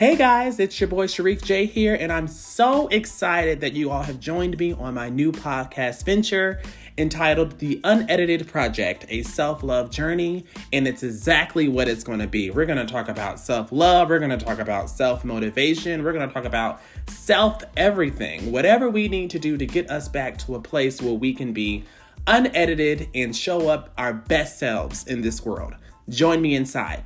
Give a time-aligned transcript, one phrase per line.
[0.00, 4.02] Hey guys, it's your boy Shareef J here, and I'm so excited that you all
[4.02, 6.62] have joined me on my new podcast venture
[6.96, 10.46] entitled The Unedited Project, a self love journey.
[10.72, 12.48] And it's exactly what it's going to be.
[12.48, 16.14] We're going to talk about self love, we're going to talk about self motivation, we're
[16.14, 20.38] going to talk about self everything, whatever we need to do to get us back
[20.38, 21.84] to a place where we can be
[22.26, 25.74] unedited and show up our best selves in this world.
[26.08, 27.04] Join me inside.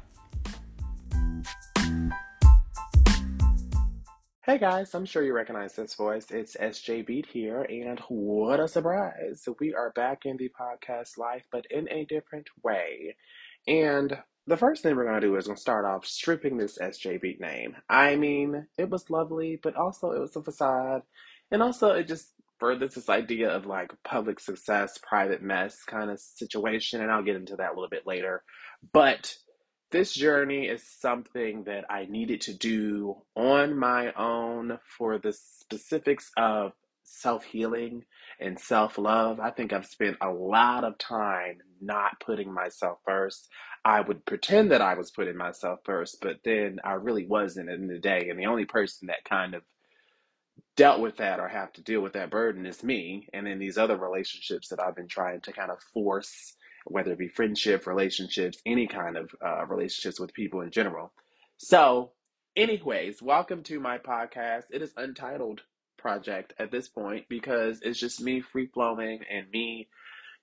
[4.46, 6.30] Hey guys, I'm sure you recognize this voice.
[6.30, 9.48] It's SJ Beat here, and what a surprise!
[9.58, 13.16] We are back in the podcast life, but in a different way.
[13.66, 16.76] And the first thing we're going to do is going to start off stripping this
[16.76, 17.76] SJ Beat name.
[17.88, 21.00] I mean, it was lovely, but also it was a facade.
[21.50, 22.28] And also, it just
[22.60, 27.00] furthers this idea of like public success, private mess kind of situation.
[27.00, 28.42] And I'll get into that a little bit later.
[28.92, 29.38] But
[29.94, 36.32] this journey is something that I needed to do on my own for the specifics
[36.36, 36.72] of
[37.04, 38.04] self healing
[38.40, 39.38] and self love.
[39.38, 43.48] I think I've spent a lot of time not putting myself first.
[43.84, 47.86] I would pretend that I was putting myself first, but then I really wasn't in
[47.86, 48.26] the day.
[48.28, 49.62] And the only person that kind of
[50.74, 53.28] dealt with that or have to deal with that burden is me.
[53.32, 57.18] And then these other relationships that I've been trying to kind of force whether it
[57.18, 61.12] be friendship, relationships, any kind of uh, relationships with people in general.
[61.56, 62.12] So,
[62.56, 64.64] anyways, welcome to my podcast.
[64.70, 65.62] It is Untitled
[65.98, 69.88] Project at this point because it's just me free flowing and me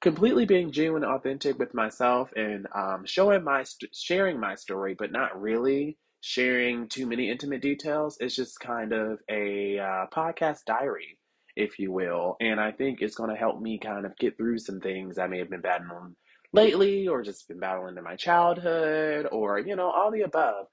[0.02, 4.95] completely being genuine and authentic with myself and um, showing my st- sharing my story,
[4.97, 8.17] but not really sharing too many intimate details.
[8.19, 11.19] It's just kind of a uh, podcast diary,
[11.56, 12.38] if you will.
[12.42, 15.28] And I think it's going to help me kind of get through some things I
[15.28, 16.16] may have been battling
[16.53, 20.67] lately or just been battling in my childhood or, you know, all the above.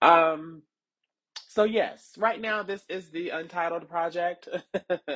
[0.00, 0.62] Um,
[1.48, 4.48] so yes, right now this is the Untitled Project.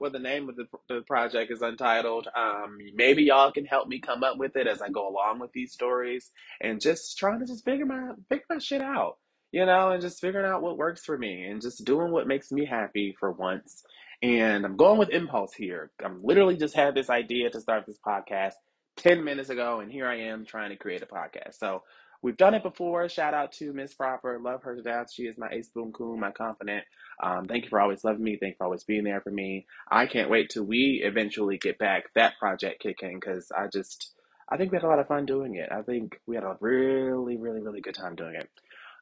[0.00, 2.28] well, the name of the, the project is Untitled.
[2.36, 5.52] Um, maybe y'all can help me come up with it as I go along with
[5.52, 6.30] these stories
[6.60, 9.16] and just trying to just figure my figure my shit out,
[9.50, 12.52] you know, and just figuring out what works for me and just doing what makes
[12.52, 13.82] me happy for once.
[14.22, 15.90] And I'm going with impulse here.
[16.04, 18.54] I'm literally just had this idea to start this podcast
[18.98, 21.54] 10 minutes ago, and here I am trying to create a podcast.
[21.58, 21.82] So
[22.20, 23.08] we've done it before.
[23.08, 24.38] Shout out to Miss Proper.
[24.38, 25.12] Love her to death.
[25.12, 26.84] She is my ace boom coon, my confidant.
[27.22, 28.36] Um, thank you for always loving me.
[28.36, 29.66] Thank you for always being there for me.
[29.90, 34.12] I can't wait till we eventually get back that project kicking because I just,
[34.48, 35.70] I think we had a lot of fun doing it.
[35.70, 38.50] I think we had a really, really, really good time doing it.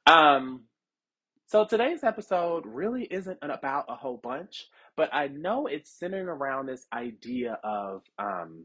[0.06, 0.64] Um,
[1.46, 6.66] so today's episode really isn't about a whole bunch, but I know it's centering around
[6.66, 8.64] this idea of um,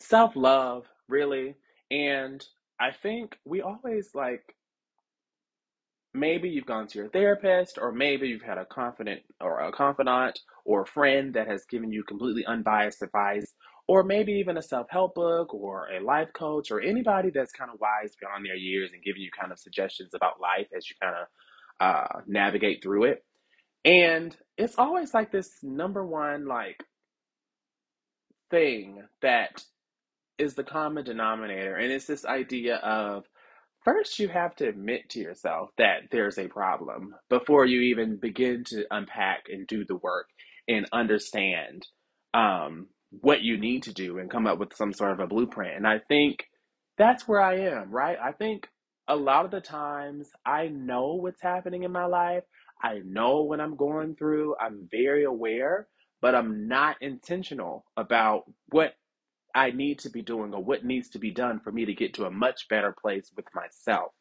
[0.00, 1.56] self love, really.
[1.90, 2.44] And
[2.80, 4.54] I think we always like
[6.14, 10.40] maybe you've gone to your therapist, or maybe you've had a confident or a confidant
[10.64, 13.54] or a friend that has given you completely unbiased advice,
[13.86, 17.70] or maybe even a self help book or a life coach or anybody that's kind
[17.72, 20.96] of wise beyond their years and giving you kind of suggestions about life as you
[21.00, 21.26] kind of
[21.80, 23.24] uh, navigate through it.
[23.84, 26.82] And it's always like this number one like
[28.50, 29.62] thing that
[30.38, 31.76] is the common denominator.
[31.76, 33.24] And it's this idea of
[33.84, 38.64] first you have to admit to yourself that there's a problem before you even begin
[38.68, 40.26] to unpack and do the work
[40.68, 41.86] and understand
[42.34, 45.76] um, what you need to do and come up with some sort of a blueprint.
[45.76, 46.44] And I think
[46.98, 48.18] that's where I am, right?
[48.22, 48.68] I think
[49.08, 52.42] a lot of the times I know what's happening in my life.
[52.82, 54.56] I know what I'm going through.
[54.60, 55.88] I'm very aware,
[56.20, 58.94] but I'm not intentional about what
[59.56, 62.14] I need to be doing or what needs to be done for me to get
[62.16, 64.12] to a much better place with myself.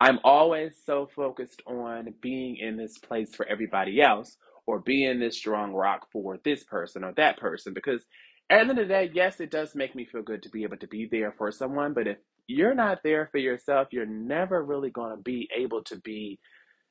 [0.00, 4.36] I'm always so focused on being in this place for everybody else
[4.66, 8.04] or being this strong rock for this person or that person because
[8.50, 10.64] at the end of the day, yes, it does make me feel good to be
[10.64, 12.18] able to be there for someone, but if
[12.48, 16.40] you're not there for yourself, you're never really going to be able to be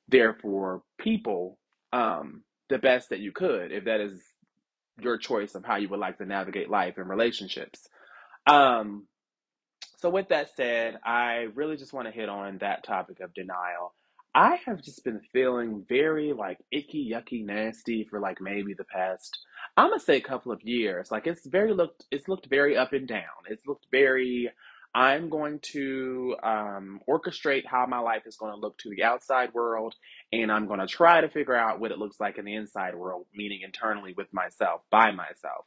[0.09, 1.59] there for people
[1.93, 4.21] um, the best that you could if that is
[4.99, 7.87] your choice of how you would like to navigate life and relationships.
[8.45, 9.07] Um,
[9.97, 13.93] so, with that said, I really just want to hit on that topic of denial.
[14.35, 19.39] I have just been feeling very like icky, yucky, nasty for like maybe the past,
[19.75, 21.11] I'm gonna say a couple of years.
[21.11, 23.23] Like it's very looked, it's looked very up and down.
[23.49, 24.51] It's looked very
[24.97, 29.53] I'm going to um, orchestrate how my life is going to look to the outside
[29.53, 29.93] world,
[30.33, 32.95] and I'm going to try to figure out what it looks like in the inside
[32.95, 35.65] world, meaning internally with myself, by myself.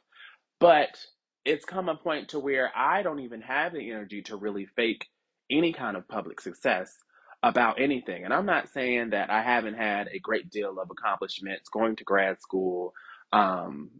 [0.59, 0.97] But
[1.45, 5.07] it's come a point to where I don't even have the energy to really fake
[5.49, 6.93] any kind of public success
[7.41, 8.25] about anything.
[8.25, 12.03] And I'm not saying that I haven't had a great deal of accomplishments going to
[12.03, 12.93] grad school,
[13.31, 13.91] um,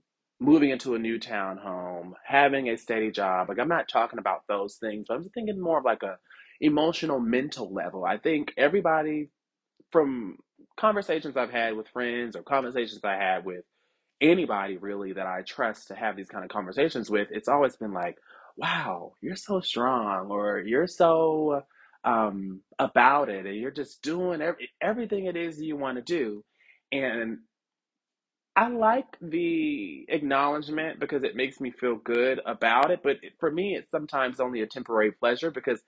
[0.41, 3.49] moving into a new town home, having a steady job.
[3.49, 6.17] Like I'm not talking about those things, but I'm thinking more of like a
[6.61, 8.05] emotional, mental level.
[8.05, 9.29] I think everybody
[9.91, 10.37] from
[10.79, 13.65] conversations I've had with friends or conversations I had with
[14.21, 17.93] anybody really that I trust to have these kind of conversations with, it's always been
[17.93, 18.17] like,
[18.57, 21.63] wow, you're so strong, or you're so
[22.03, 26.43] um, about it, and you're just doing every, everything it is you want to do.
[26.91, 27.39] And
[28.55, 33.01] I like the acknowledgement because it makes me feel good about it.
[33.03, 35.81] But for me, it's sometimes only a temporary pleasure because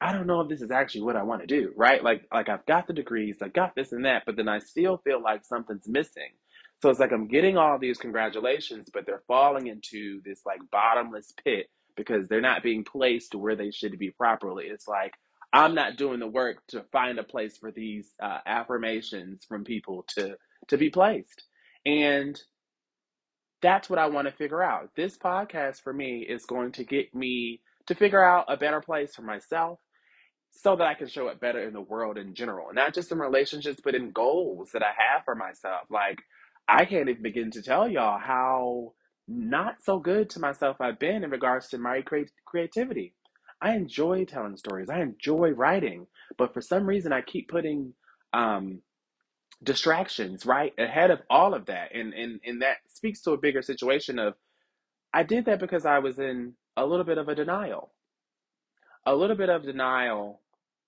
[0.00, 2.04] I don't know if this is actually what I want to do, right?
[2.04, 4.98] Like like I've got the degrees, I got this and that, but then I still
[4.98, 6.30] feel like something's missing.
[6.82, 11.34] So it's like I'm getting all these congratulations, but they're falling into this like bottomless
[11.44, 14.66] pit because they're not being placed where they should be properly.
[14.68, 15.14] It's like
[15.52, 20.06] I'm not doing the work to find a place for these uh, affirmations from people
[20.16, 20.36] to
[20.68, 21.44] to be placed.
[21.86, 22.40] And
[23.60, 24.90] that's what I want to figure out.
[24.96, 29.14] This podcast for me is going to get me to figure out a better place
[29.14, 29.78] for myself
[30.50, 33.18] so that I can show it better in the world in general, not just in
[33.18, 35.82] relationships, but in goals that I have for myself.
[35.90, 36.20] Like,
[36.68, 38.92] I can't even begin to tell y'all how
[39.26, 43.14] not so good to myself I've been in regards to my cre- creativity.
[43.60, 46.06] I enjoy telling stories, I enjoy writing,
[46.36, 47.94] but for some reason, I keep putting
[48.32, 48.80] um,
[49.62, 53.62] distractions right ahead of all of that, and and and that speaks to a bigger
[53.62, 54.34] situation of
[55.14, 57.90] I did that because I was in a little bit of a denial
[59.06, 60.40] a little bit of denial,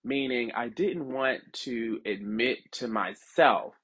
[0.04, 3.74] meaning I didn't want to admit to myself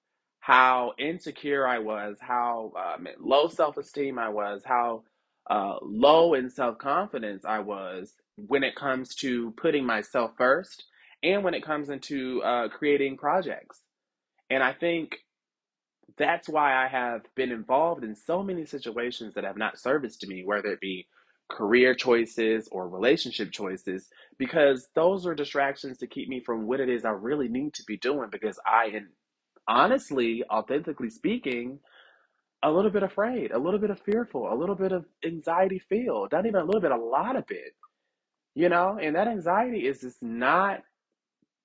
[0.41, 5.05] how insecure I was, how um, low self esteem I was, how
[5.49, 10.85] uh, low in self confidence I was when it comes to putting myself first
[11.23, 13.81] and when it comes into uh, creating projects.
[14.51, 15.17] And I think
[16.19, 20.45] that's why I have been involved in so many situations that have not serviced me,
[20.45, 21.07] whether it be
[21.49, 24.09] career choices or relationship choices,
[24.39, 27.85] because those are distractions to keep me from what it is I really need to
[27.87, 28.29] be doing.
[28.31, 29.11] Because I am
[29.69, 31.79] honestly, authentically speaking,
[32.63, 36.33] a little bit afraid, a little bit of fearful, a little bit of anxiety filled,
[36.33, 37.75] not even a little bit, a lot of it,
[38.55, 40.83] you know, and that anxiety is just not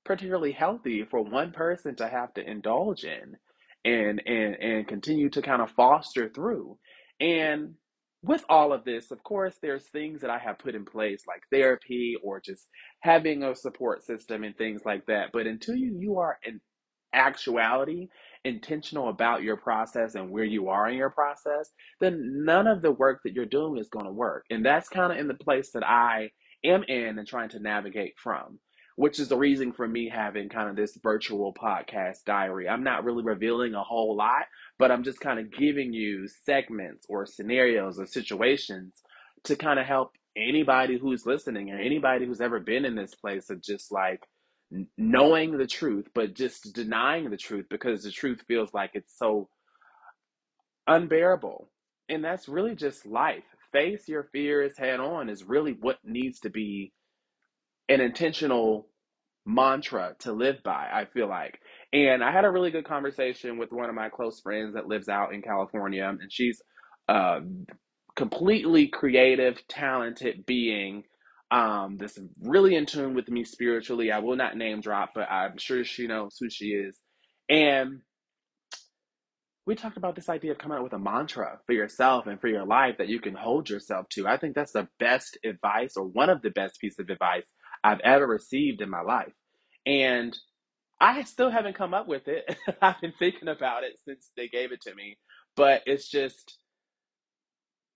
[0.05, 3.37] particularly healthy for one person to have to indulge in
[3.85, 6.77] and and and continue to kind of foster through.
[7.19, 7.75] And
[8.23, 11.43] with all of this, of course, there's things that I have put in place like
[11.51, 12.67] therapy or just
[13.01, 15.31] having a support system and things like that.
[15.33, 16.61] But until you you are in
[17.13, 18.09] actuality
[18.45, 21.71] intentional about your process and where you are in your process,
[22.01, 24.45] then none of the work that you're doing is going to work.
[24.51, 26.31] And that's kind of in the place that I
[26.63, 28.59] am in and trying to navigate from
[28.95, 32.69] which is the reason for me having kind of this virtual podcast diary.
[32.69, 34.45] I'm not really revealing a whole lot,
[34.79, 38.93] but I'm just kind of giving you segments or scenarios or situations
[39.43, 43.49] to kind of help anybody who's listening or anybody who's ever been in this place
[43.49, 44.21] of just like
[44.97, 49.49] knowing the truth, but just denying the truth because the truth feels like it's so
[50.87, 51.69] unbearable.
[52.07, 53.43] And that's really just life.
[53.71, 56.93] Face your fears head on is really what needs to be
[57.89, 58.87] an intentional
[59.45, 61.59] mantra to live by, I feel like.
[61.93, 65.07] And I had a really good conversation with one of my close friends that lives
[65.07, 66.61] out in California, and she's
[67.07, 67.39] a
[68.15, 71.03] completely creative, talented being.
[71.51, 74.11] Um, that's really in tune with me spiritually.
[74.11, 76.99] I will not name drop, but I'm sure she knows who she is.
[77.47, 78.01] And
[79.67, 82.47] we talked about this idea of coming up with a mantra for yourself and for
[82.47, 84.27] your life that you can hold yourself to.
[84.27, 87.45] I think that's the best advice or one of the best pieces of advice
[87.85, 89.33] I've ever received in my life.
[89.85, 90.37] And
[91.01, 92.57] I still haven't come up with it.
[92.81, 95.17] I've been thinking about it since they gave it to me.
[95.55, 96.57] But it's just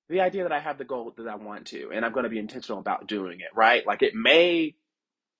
[0.09, 2.29] the idea that I have the goal that I want to, and I'm going to
[2.29, 3.85] be intentional about doing it, right?
[3.87, 4.75] Like it may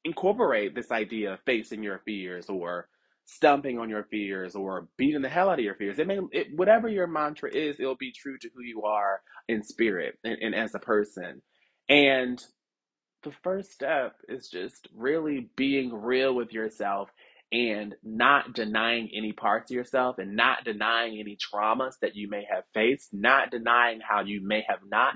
[0.06, 2.88] incorporate this idea of facing your fears or
[3.26, 6.00] stumping on your fears or beating the hell out of your fears.
[6.00, 9.64] It may, it, whatever your mantra is, it'll be true to who you are in
[9.64, 11.42] spirit and, and as a person.
[11.90, 12.44] And
[13.24, 17.10] the first step is just really being real with yourself
[17.52, 22.46] and not denying any parts of yourself and not denying any traumas that you may
[22.52, 25.16] have faced, not denying how you may have not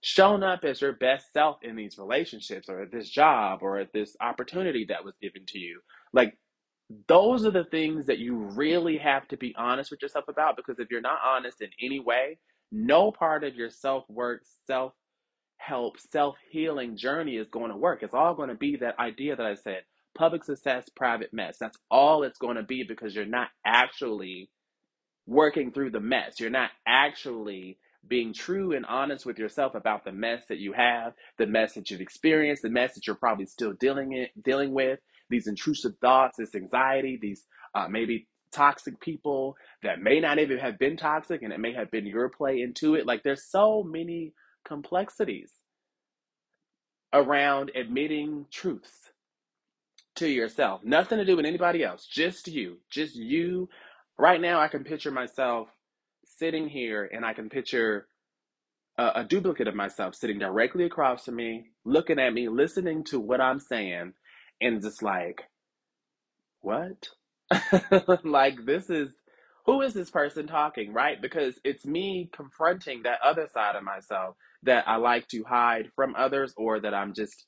[0.00, 3.92] shown up as your best self in these relationships or at this job or at
[3.92, 5.80] this opportunity that was given to you.
[6.12, 6.36] Like,
[7.08, 10.78] those are the things that you really have to be honest with yourself about because
[10.78, 12.38] if you're not honest in any way,
[12.72, 14.92] no part of your self work, self
[15.58, 18.02] help, self healing journey is going to work.
[18.02, 19.82] It's all going to be that idea that I said
[20.16, 21.58] public success, private mess.
[21.58, 24.50] That's all it's going to be because you're not actually
[25.26, 26.40] working through the mess.
[26.40, 31.12] You're not actually being true and honest with yourself about the mess that you have,
[31.36, 34.98] the mess that you've experienced, the mess that you're probably still dealing it, dealing with,
[35.30, 40.78] these intrusive thoughts, this anxiety, these uh, maybe toxic people that may not even have
[40.78, 43.06] been toxic and it may have been your play into it.
[43.06, 44.32] Like there's so many
[44.64, 45.50] complexities
[47.12, 49.10] around admitting truths
[50.16, 50.82] to yourself.
[50.84, 52.78] Nothing to do with anybody else, just you.
[52.90, 53.68] Just you.
[54.18, 55.68] Right now, I can picture myself
[56.24, 58.06] sitting here and I can picture
[58.98, 63.20] a, a duplicate of myself sitting directly across from me, looking at me, listening to
[63.20, 64.14] what I'm saying,
[64.60, 65.44] and just like,
[66.60, 67.08] what?
[68.24, 69.10] like, this is
[69.68, 71.22] who is this person talking, right?
[71.22, 76.16] Because it's me confronting that other side of myself that I like to hide from
[76.18, 77.46] others or that I'm just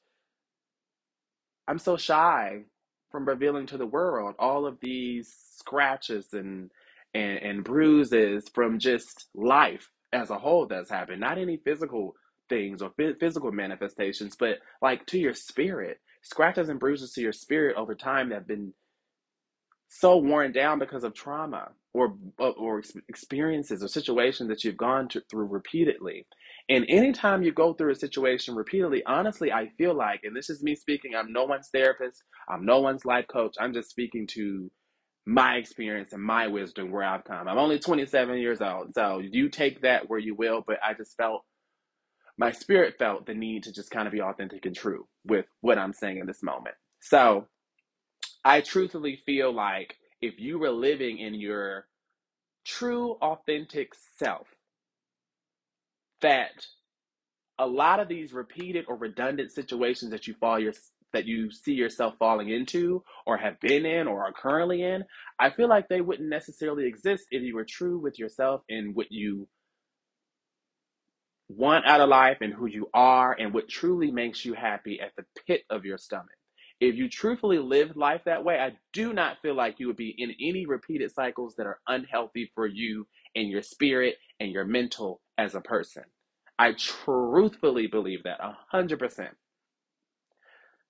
[1.69, 2.65] I'm so shy
[3.11, 6.71] from revealing to the world all of these scratches and
[7.15, 11.21] and, and bruises from just life as a whole that's happened.
[11.21, 12.15] Not any physical
[12.51, 15.99] things or physical manifestations, but like to your spirit.
[16.23, 18.75] Scratches and bruises to your spirit over time that have been
[19.91, 25.09] so worn down because of trauma or uh, or experiences or situations that you've gone
[25.09, 26.27] to, through repeatedly.
[26.69, 30.63] And anytime you go through a situation repeatedly, honestly, I feel like, and this is
[30.63, 34.71] me speaking, I'm no one's therapist, I'm no one's life coach, I'm just speaking to
[35.27, 37.49] my experience and my wisdom where I've come.
[37.49, 41.17] I'm only 27 years old, so you take that where you will, but I just
[41.17, 41.43] felt
[42.39, 45.79] my spirit felt the need to just kind of be authentic and true with what
[45.79, 46.75] I'm saying in this moment.
[47.01, 47.47] So
[48.45, 51.87] I truthfully feel like if you were living in your
[52.65, 54.49] true, authentic self,
[56.23, 56.67] that
[57.59, 60.73] a lot of these repeated or redundant situations that you fall your
[61.13, 65.05] that you see yourself falling into or have been in or are currently in,
[65.41, 69.11] I feel like they wouldn't necessarily exist if you were true with yourself and what
[69.11, 69.49] you
[71.49, 75.11] want out of life and who you are and what truly makes you happy at
[75.17, 76.29] the pit of your stomach.
[76.81, 80.15] If you truthfully lived life that way, I do not feel like you would be
[80.17, 83.07] in any repeated cycles that are unhealthy for you
[83.37, 86.05] and your spirit and your mental as a person.
[86.59, 88.41] I truthfully believe that
[88.73, 89.29] 100%.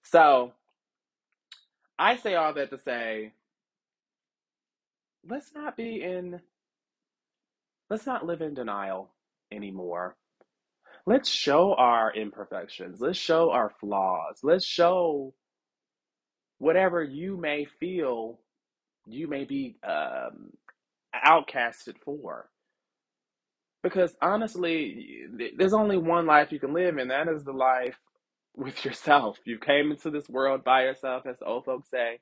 [0.03, 0.53] So
[1.99, 3.33] I say all that to say,
[5.29, 6.41] let's not be in,
[7.89, 9.11] let's not live in denial
[9.53, 10.17] anymore.
[11.07, 13.01] Let's show our imperfections.
[13.01, 14.41] Let's show our flaws.
[14.43, 15.35] Let's show
[16.61, 18.39] whatever you may feel
[19.07, 20.53] you may be um,
[21.15, 22.49] outcasted for.
[23.83, 25.25] Because honestly,
[25.57, 27.97] there's only one life you can live, and that is the life
[28.55, 29.39] with yourself.
[29.45, 32.21] You came into this world by yourself, as the old folks say.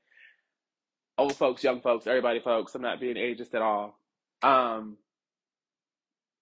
[1.18, 2.76] Old folks, young folks, everybody, folks.
[2.76, 3.98] I'm not being ageist at all.
[4.40, 4.98] Um,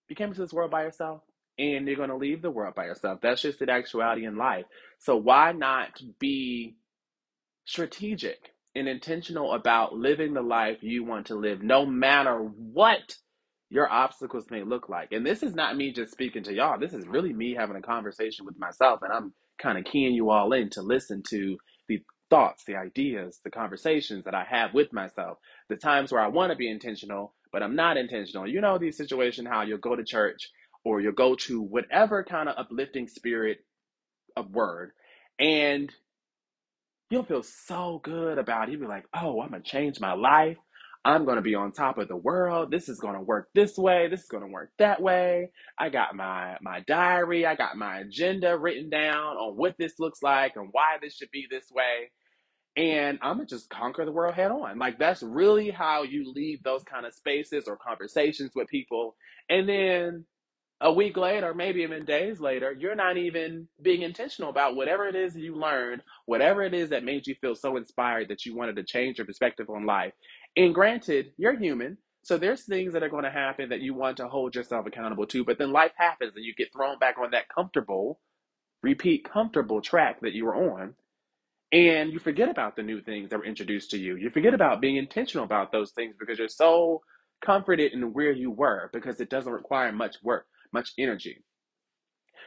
[0.08, 1.22] you came into this world by yourself,
[1.58, 3.20] and you're going to leave the world by yourself.
[3.22, 4.66] That's just the actuality in life.
[4.98, 6.76] So why not be
[7.66, 8.38] strategic
[8.74, 13.16] and intentional about living the life you want to live, no matter what
[13.70, 15.12] your obstacles may look like.
[15.12, 16.78] And this is not me just speaking to y'all.
[16.78, 19.00] This is really me having a conversation with myself.
[19.02, 21.58] And I'm kind of keying you all in to listen to
[21.88, 26.28] the thoughts, the ideas, the conversations that I have with myself, the times where I
[26.28, 28.46] want to be intentional, but I'm not intentional.
[28.46, 30.50] You know, the situation how you'll go to church
[30.84, 33.58] or you'll go to whatever kind of uplifting spirit
[34.36, 34.92] of word.
[35.40, 35.92] And
[37.10, 38.72] you'll feel so good about it.
[38.72, 40.56] You'll be like, oh, I'm going to change my life.
[41.04, 42.72] I'm going to be on top of the world.
[42.72, 44.08] This is going to work this way.
[44.08, 45.50] This is going to work that way.
[45.78, 47.46] I got my, my diary.
[47.46, 51.30] I got my agenda written down on what this looks like and why this should
[51.30, 52.10] be this way.
[52.76, 54.78] And I'm going to just conquer the world head on.
[54.80, 59.14] Like, that's really how you leave those kind of spaces or conversations with people.
[59.48, 60.24] And then
[60.80, 65.14] a week later, maybe even days later, you're not even being intentional about whatever it
[65.14, 68.76] is you learned, whatever it is that made you feel so inspired that you wanted
[68.76, 70.12] to change your perspective on life.
[70.56, 71.96] And granted, you're human.
[72.24, 75.26] So there's things that are going to happen that you want to hold yourself accountable
[75.28, 78.20] to, but then life happens and you get thrown back on that comfortable,
[78.82, 80.94] repeat comfortable track that you were on.
[81.72, 84.16] And you forget about the new things that were introduced to you.
[84.16, 87.02] You forget about being intentional about those things because you're so
[87.44, 91.42] comforted in where you were because it doesn't require much work much energy.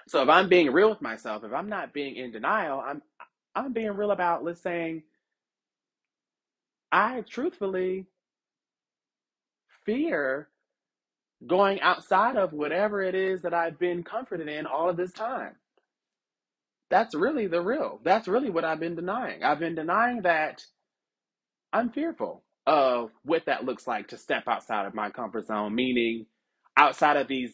[0.07, 3.01] So if I'm being real with myself, if I'm not being in denial, I'm
[3.55, 5.03] I'm being real about let's saying
[6.91, 8.07] I truthfully
[9.85, 10.49] fear
[11.47, 15.55] going outside of whatever it is that I've been comforted in all of this time.
[16.91, 17.99] That's really the real.
[18.03, 19.43] That's really what I've been denying.
[19.43, 20.63] I've been denying that
[21.73, 26.27] I'm fearful of what that looks like to step outside of my comfort zone, meaning
[26.77, 27.53] outside of these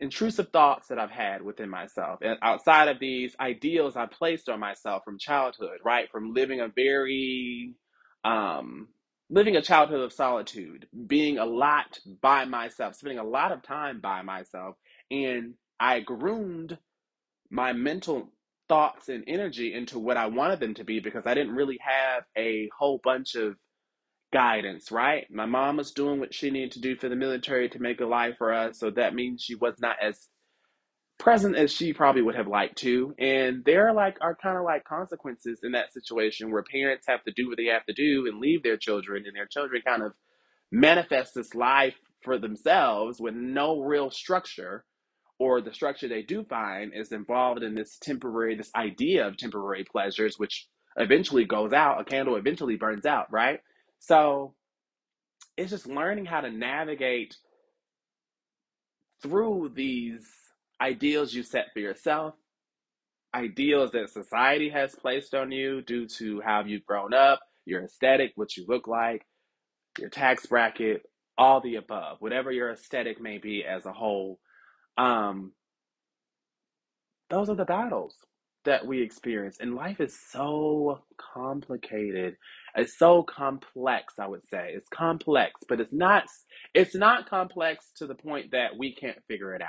[0.00, 4.60] intrusive thoughts that I've had within myself, and outside of these ideals I placed on
[4.60, 6.10] myself from childhood, right?
[6.10, 7.74] From living a very,
[8.24, 8.88] um,
[9.30, 14.00] living a childhood of solitude, being a lot by myself, spending a lot of time
[14.00, 14.76] by myself,
[15.10, 16.78] and I groomed
[17.50, 18.32] my mental
[18.68, 22.24] thoughts and energy into what I wanted them to be because I didn't really have
[22.36, 23.56] a whole bunch of
[24.34, 25.26] guidance, right?
[25.32, 28.06] My mom was doing what she needed to do for the military to make a
[28.06, 30.28] life for us, so that means she was not as
[31.18, 33.14] present as she probably would have liked to.
[33.18, 37.24] And there are like are kind of like consequences in that situation where parents have
[37.24, 40.02] to do what they have to do and leave their children, and their children kind
[40.02, 40.12] of
[40.72, 44.84] manifest this life for themselves with no real structure
[45.38, 49.84] or the structure they do find is involved in this temporary this idea of temporary
[49.84, 53.60] pleasures which eventually goes out a candle eventually burns out right
[54.06, 54.54] so
[55.56, 57.36] it's just learning how to navigate
[59.22, 60.26] through these
[60.80, 62.34] ideals you set for yourself
[63.34, 68.32] ideals that society has placed on you due to how you've grown up your aesthetic
[68.36, 69.26] what you look like
[69.98, 71.02] your tax bracket
[71.38, 74.38] all the above whatever your aesthetic may be as a whole.
[74.98, 75.52] Um
[77.30, 78.16] those are the battles
[78.64, 81.00] that we experience and life is so
[81.34, 82.36] complicated
[82.76, 84.72] it's so complex i would say.
[84.74, 86.24] It's complex but it's not
[86.74, 89.68] it's not complex to the point that we can't figure it out.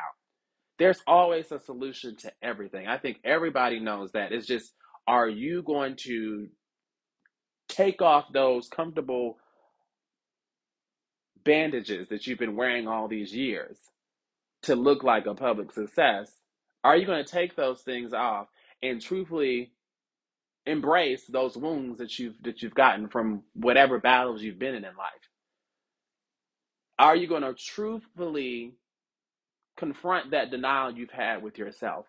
[0.79, 2.87] There's always a solution to everything.
[2.87, 4.31] I think everybody knows that.
[4.33, 4.73] It's just
[5.07, 6.47] are you going to
[7.69, 9.37] take off those comfortable
[11.43, 13.77] bandages that you've been wearing all these years
[14.63, 16.31] to look like a public success,
[16.83, 18.47] are you going to take those things off
[18.83, 19.73] and truthfully
[20.65, 24.95] embrace those wounds that you've that you've gotten from whatever battles you've been in in
[24.97, 25.29] life?
[26.97, 28.73] Are you going to truthfully
[29.77, 32.05] confront that denial you've had with yourself?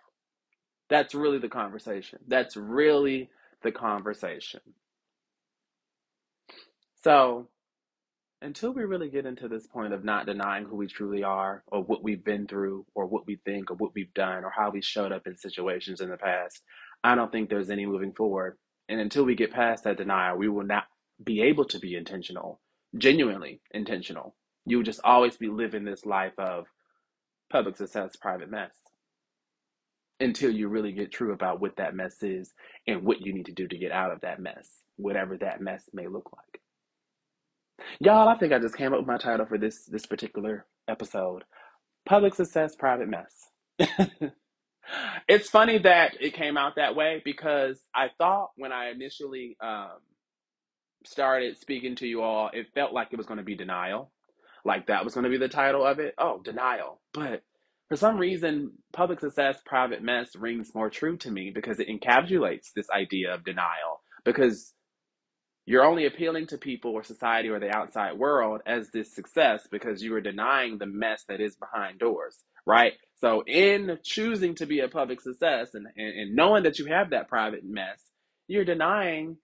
[0.89, 2.21] That's really the conversation.
[2.29, 3.31] That's really
[3.63, 4.61] the conversation.
[7.03, 7.49] So,
[8.43, 11.83] until we really get into this point of not denying who we truly are or
[11.83, 14.83] what we've been through or what we think or what we've done or how we
[14.83, 16.63] showed up in situations in the past,
[17.07, 18.59] I don't think there's any moving forward.
[18.89, 20.85] And until we get past that denial, we will not
[21.25, 22.61] be able to be intentional,
[22.99, 24.37] genuinely intentional.
[24.67, 26.67] You will just always be living this life of
[27.51, 28.77] public success, private mess
[30.21, 32.55] until you really get true about what that mess is
[32.87, 35.85] and what you need to do to get out of that mess, whatever that mess
[35.93, 36.61] may look like.
[38.01, 41.45] Y'all, I think I just came up with my title for this this particular episode.
[42.07, 43.51] Public success, private mess.
[45.29, 49.99] it's funny that it came out that way because I thought when I initially um,
[51.05, 54.11] started speaking to you all, it felt like it was going to be denial.
[54.65, 56.15] Like that was going to be the title of it.
[56.19, 57.01] Oh, denial.
[57.13, 57.43] But
[57.89, 62.73] for some reason, public success, private mess rings more true to me because it encapsulates
[62.75, 64.03] this idea of denial.
[64.25, 64.75] Because
[65.67, 70.03] you're only appealing to people or society or the outside world as this success because
[70.03, 72.93] you are denying the mess that is behind doors, right?
[73.17, 77.11] So, in choosing to be a public success and, and, and knowing that you have
[77.11, 78.03] that private mess,
[78.49, 79.39] you're denying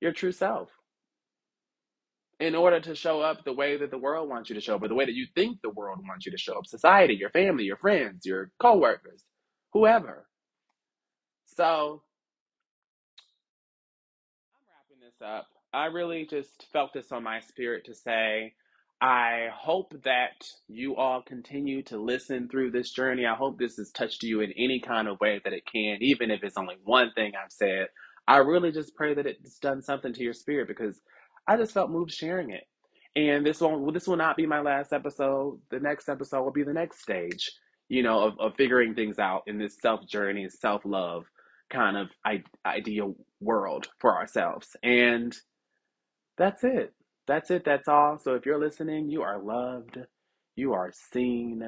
[0.00, 0.70] your true self
[2.38, 4.82] in order to show up the way that the world wants you to show up,
[4.82, 7.30] or the way that you think the world wants you to show up society, your
[7.30, 9.24] family, your friends, your coworkers,
[9.72, 10.26] whoever.
[11.46, 12.02] So,
[14.52, 18.54] I'm wrapping this up, I really just felt this on my spirit to say,
[19.00, 23.26] I hope that you all continue to listen through this journey.
[23.26, 26.30] I hope this has touched you in any kind of way that it can, even
[26.30, 27.88] if it's only one thing I've said.
[28.26, 31.00] I really just pray that it's done something to your spirit because
[31.46, 32.64] I just felt moved sharing it.
[33.14, 35.60] And this won't this will not be my last episode.
[35.70, 37.50] The next episode will be the next stage,
[37.88, 41.24] you know, of, of figuring things out in this self journey, self love
[41.70, 42.08] kind of
[42.64, 44.76] ideal world for ourselves.
[44.82, 45.36] And
[46.38, 46.94] that's it.
[47.28, 47.64] That's it.
[47.64, 48.18] That's all.
[48.18, 49.98] So if you're listening, you are loved,
[50.56, 51.64] you are seen,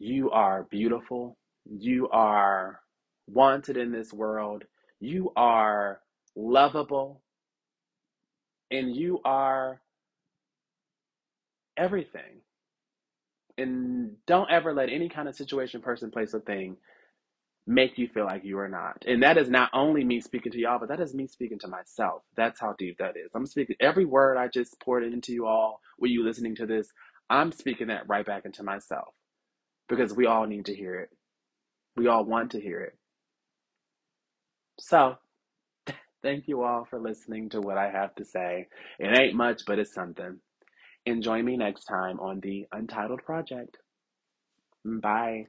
[0.00, 2.80] you are beautiful, you are
[3.28, 4.64] wanted in this world,
[5.00, 6.00] you are
[6.36, 7.22] lovable,
[8.70, 9.82] and you are
[11.76, 12.42] everything.
[13.58, 16.76] And don't ever let any kind of situation, person, place, or thing
[17.66, 19.04] make you feel like you are not.
[19.06, 21.68] And that is not only me speaking to y'all, but that is me speaking to
[21.68, 22.22] myself.
[22.36, 23.30] That's how deep that is.
[23.34, 26.88] I'm speaking every word I just poured into you all when you listening to this,
[27.28, 29.08] I'm speaking that right back into myself.
[29.88, 31.10] Because we all need to hear it.
[31.96, 32.96] We all want to hear it.
[34.78, 35.16] So,
[36.22, 38.68] thank you all for listening to what I have to say.
[38.98, 40.38] It ain't much, but it's something.
[41.06, 43.78] And join me next time on the Untitled Project.
[44.84, 45.46] Bye.